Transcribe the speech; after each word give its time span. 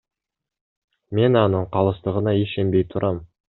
Мен 1.19 1.31
анын 1.43 1.65
калыстыгына 1.77 2.31
ишенбей 2.43 2.85
турам. 2.91 3.17